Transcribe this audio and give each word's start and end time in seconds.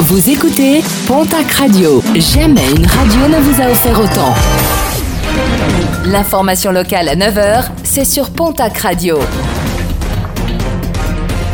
Vous 0.00 0.28
écoutez 0.28 0.82
Pontac 1.06 1.50
Radio. 1.52 2.02
Jamais 2.16 2.68
une 2.76 2.84
radio 2.84 3.28
ne 3.28 3.40
vous 3.40 3.62
a 3.62 3.70
offert 3.70 3.98
autant. 3.98 4.34
L'information 6.04 6.72
locale 6.72 7.08
à 7.08 7.16
9h, 7.16 7.66
c'est 7.84 8.04
sur 8.04 8.30
Pontac 8.30 8.76
Radio. 8.78 9.18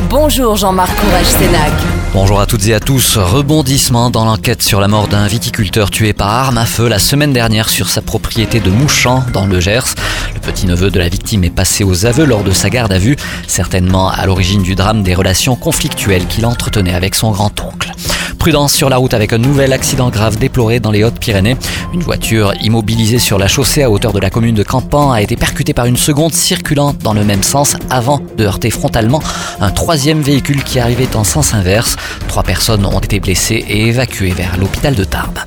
Bonjour 0.09 0.57
Jean-Marc 0.57 0.91
Courage-Sénac. 0.97 1.73
Bonjour 2.13 2.41
à 2.41 2.47
toutes 2.47 2.67
et 2.67 2.75
à 2.75 2.81
tous. 2.81 3.19
Rebondissement 3.19 4.11
dans 4.11 4.25
l'enquête 4.25 4.63
sur 4.63 4.81
la 4.81 4.89
mort 4.89 5.07
d'un 5.07 5.29
viticulteur 5.29 5.91
tué 5.91 6.13
par 6.13 6.29
arme 6.31 6.59
à 6.59 6.65
feu 6.65 6.89
la 6.89 6.99
semaine 6.99 7.33
dernière 7.33 7.69
sur 7.69 7.89
sa 7.89 8.03
propriété 8.03 8.59
de 8.59 8.71
Mouchamp 8.71 9.23
dans 9.33 9.47
le 9.47 9.61
Gers. 9.61 9.95
Le 10.35 10.41
petit-neveu 10.41 10.91
de 10.91 10.99
la 10.99 11.09
victime 11.09 11.45
est 11.45 11.51
passé 11.51 11.85
aux 11.85 12.07
aveux 12.07 12.25
lors 12.25 12.43
de 12.43 12.51
sa 12.51 12.71
garde 12.71 12.93
à 12.93 12.99
vue, 12.99 13.17
certainement 13.47 14.09
à 14.09 14.27
l'origine 14.27 14.63
du 14.63 14.75
drame 14.75 15.03
des 15.05 15.15
relations 15.15 15.55
conflictuelles 15.55 16.27
qu'il 16.27 16.47
entretenait 16.47 16.95
avec 16.95 17.15
son 17.15 17.31
grand-oncle. 17.31 17.93
Prudence 18.41 18.73
sur 18.73 18.89
la 18.89 18.97
route 18.97 19.13
avec 19.13 19.35
un 19.35 19.39
nouvel 19.39 19.71
accident 19.71 20.09
grave 20.09 20.39
déploré 20.39 20.81
dans 20.81 20.91
les 20.91 21.05
Hautes-Pyrénées. 21.05 21.59
Une 21.93 22.01
voiture 22.01 22.55
immobilisée 22.63 23.19
sur 23.19 23.37
la 23.37 23.49
chaussée 23.49 23.83
à 23.83 23.91
hauteur 23.91 24.15
de 24.15 24.19
la 24.19 24.31
commune 24.31 24.55
de 24.55 24.63
Campan 24.63 25.13
a 25.13 25.21
été 25.21 25.37
percutée 25.37 25.75
par 25.75 25.85
une 25.85 25.99
seconde 25.99 26.33
circulant 26.33 26.95
dans 26.95 27.13
le 27.13 27.23
même 27.23 27.43
sens 27.43 27.77
avant 27.91 28.19
de 28.39 28.45
heurter 28.47 28.71
frontalement 28.71 29.23
un 29.61 29.71
troisième 29.71 30.23
véhicule 30.23 30.65
qui 30.65 30.81
arrivait 30.81 31.17
en 31.17 31.25
sens 31.25 31.53
inverse. 31.53 31.97
Trois 32.29 32.43
personnes 32.43 32.87
ont 32.87 33.01
été 33.01 33.21
blessées 33.21 33.63
et 33.69 33.89
évacuées 33.89 34.33
vers 34.33 34.57
l'hôpital 34.57 34.95
de 34.95 35.05
Tarbes. 35.05 35.41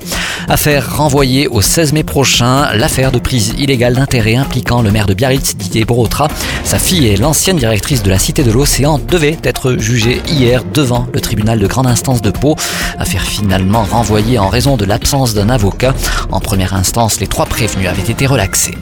Affaire 0.48 0.96
renvoyée 0.96 1.48
au 1.48 1.62
16 1.62 1.94
mai 1.94 2.02
prochain, 2.02 2.70
l'affaire 2.74 3.12
de 3.12 3.18
prise 3.18 3.54
illégale 3.58 3.94
d'intérêt 3.94 4.36
impliquant 4.36 4.82
le 4.82 4.90
maire 4.90 5.06
de 5.06 5.14
Biarritz, 5.14 5.56
Didier 5.56 5.84
Brotra. 5.84 6.28
Sa 6.64 6.78
fille 6.78 7.06
et 7.06 7.16
l'ancienne 7.16 7.56
directrice 7.56 8.02
de 8.02 8.10
la 8.10 8.18
Cité 8.18 8.42
de 8.42 8.52
l'Océan 8.52 8.98
devaient 8.98 9.38
être 9.42 9.76
jugées 9.78 10.20
hier 10.28 10.62
devant 10.64 11.06
le 11.12 11.20
tribunal 11.20 11.58
de 11.58 11.66
grande 11.66 11.86
instance 11.86 12.20
de 12.20 12.30
Pau. 12.30 12.56
Affaire 12.98 13.22
finalement 13.22 13.84
renvoyée 13.84 14.38
en 14.38 14.48
raison 14.48 14.76
de 14.76 14.84
l'absence 14.84 15.32
d'un 15.32 15.48
avocat. 15.48 15.94
En 16.30 16.40
première 16.40 16.74
instance, 16.74 17.20
les 17.20 17.26
trois 17.26 17.46
prévenus 17.46 17.88
avaient 17.88 18.02
été 18.02 18.26
relaxés. 18.26 18.74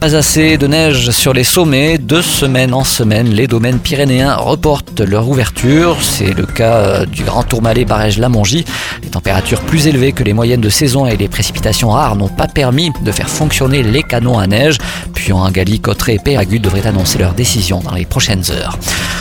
Pas 0.00 0.16
assez 0.16 0.58
de 0.58 0.66
neige 0.66 1.10
sur 1.10 1.32
les 1.32 1.44
sommets. 1.44 1.98
De 1.98 2.20
semaine 2.20 2.74
en 2.74 2.84
semaine, 2.84 3.28
les 3.30 3.46
domaines 3.46 3.78
pyrénéens 3.78 4.34
reportent 4.36 5.00
leur 5.00 5.28
ouverture. 5.28 5.96
C'est 6.02 6.32
le 6.32 6.44
cas 6.44 7.06
du 7.06 7.24
Grand 7.24 7.42
Tourmalet 7.42 7.84
barège 7.84 8.18
lamongie 8.18 8.64
Les 9.02 9.08
températures 9.08 9.60
plus 9.60 9.86
élevées 9.86 10.12
que 10.12 10.22
les 10.22 10.32
moyennes 10.32 10.60
de 10.60 10.68
saison 10.68 11.06
et 11.06 11.16
les 11.16 11.28
précipitations 11.28 11.90
rares 11.90 12.16
n'ont 12.16 12.28
pas 12.28 12.48
permis 12.48 12.92
de 13.02 13.12
faire 13.12 13.30
fonctionner 13.30 13.82
les 13.82 14.02
canons 14.02 14.38
à 14.38 14.46
neige. 14.46 14.78
Puis 15.14 15.32
en 15.32 15.50
Galie, 15.50 15.80
Cotteret 15.80 16.16
et 16.16 16.18
Péragude 16.18 16.62
devraient 16.62 16.86
annoncer 16.86 17.18
leur 17.18 17.32
décision 17.32 17.80
dans 17.80 17.94
les 17.94 18.04
prochaines 18.04 18.44
heures. 18.50 18.78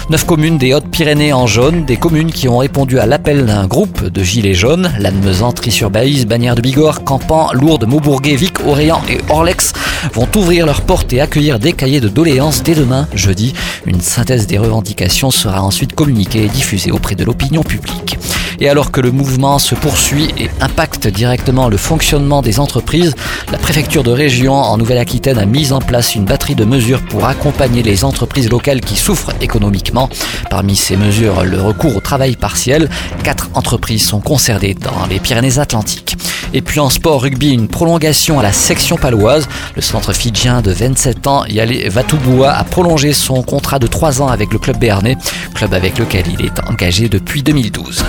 Neuf 0.09 0.25
communes 0.25 0.57
des 0.57 0.73
Hautes-Pyrénées 0.73 1.31
en 1.31 1.47
jaune, 1.47 1.85
des 1.85 1.95
communes 1.95 2.31
qui 2.31 2.49
ont 2.49 2.57
répondu 2.57 2.99
à 2.99 3.05
l'appel 3.05 3.45
d'un 3.45 3.67
groupe 3.67 4.05
de 4.05 4.23
gilets 4.23 4.53
jaunes. 4.53 4.91
Lannemezan, 4.99 5.53
Tri-sur-Baïse, 5.53 6.25
Bagnères 6.25 6.55
de 6.55 6.61
Bigorre, 6.61 7.05
Campan, 7.05 7.53
Lourdes, 7.53 7.85
Maubourguet, 7.87 8.35
Vic, 8.35 8.59
Orléans 8.67 9.01
et 9.09 9.19
Orlex 9.29 9.71
vont 10.13 10.27
ouvrir 10.35 10.62
leurs 10.65 10.81
portes 10.81 11.13
et 11.13 11.21
accueillir 11.21 11.59
des 11.59 11.73
cahiers 11.73 12.01
de 12.01 12.09
doléances 12.09 12.63
dès 12.63 12.75
demain, 12.75 13.07
jeudi. 13.13 13.53
Une 13.85 14.01
synthèse 14.01 14.47
des 14.47 14.57
revendications 14.57 15.31
sera 15.31 15.61
ensuite 15.61 15.93
communiquée 15.93 16.43
et 16.43 16.49
diffusée 16.49 16.91
auprès 16.91 17.15
de 17.15 17.23
l'opinion 17.23 17.63
publique. 17.63 18.17
Et 18.59 18.69
alors 18.69 18.91
que 18.91 19.01
le 19.01 19.11
mouvement 19.11 19.59
se 19.59 19.75
poursuit 19.75 20.29
et 20.37 20.49
impacte 20.61 21.07
directement 21.07 21.69
le 21.69 21.77
fonctionnement 21.77 22.41
des 22.41 22.59
entreprises, 22.59 23.15
la 23.51 23.57
préfecture 23.57 24.03
de 24.03 24.11
région 24.11 24.53
en 24.53 24.77
Nouvelle-Aquitaine 24.77 25.37
a 25.37 25.45
mis 25.45 25.71
en 25.71 25.79
place 25.79 26.15
une 26.15 26.25
batterie 26.25 26.55
de 26.55 26.65
mesures 26.65 27.01
pour 27.01 27.25
accompagner 27.25 27.83
les 27.83 28.05
entreprises 28.05 28.49
locales 28.49 28.81
qui 28.81 28.95
souffrent 28.95 29.33
économiquement. 29.41 30.09
Parmi 30.49 30.75
ces 30.75 30.95
mesures, 30.97 31.43
le 31.43 31.61
recours 31.61 31.97
au 31.97 31.99
travail 31.99 32.35
partiel. 32.35 32.89
Quatre 33.23 33.49
entreprises 33.53 34.05
sont 34.05 34.21
concernées 34.21 34.75
dans 34.75 35.07
les 35.09 35.19
Pyrénées-Atlantiques. 35.19 36.15
Et 36.53 36.61
puis 36.61 36.79
en 36.79 36.89
sport 36.89 37.21
rugby, 37.21 37.51
une 37.51 37.67
prolongation 37.67 38.39
à 38.39 38.43
la 38.43 38.53
section 38.53 38.95
paloise. 38.95 39.47
Le 39.75 39.81
centre 39.81 40.13
fidjien 40.13 40.61
de 40.61 40.71
27 40.71 41.27
ans, 41.27 41.45
Yale 41.45 41.89
Vatouboua, 41.89 42.51
a 42.51 42.63
prolongé 42.63 43.13
son 43.13 43.41
contrat 43.41 43.79
de 43.79 43.87
3 43.87 44.21
ans 44.21 44.27
avec 44.27 44.53
le 44.53 44.59
club 44.59 44.77
béarnais, 44.77 45.17
club 45.55 45.73
avec 45.73 45.97
lequel 45.97 46.25
il 46.27 46.45
est 46.45 46.69
engagé 46.69 47.09
depuis 47.09 47.41
2012. 47.41 48.03